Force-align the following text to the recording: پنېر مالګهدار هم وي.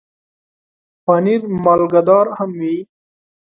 پنېر 1.05 1.41
مالګهدار 1.63 2.25
هم 2.37 2.51
وي. 2.61 2.77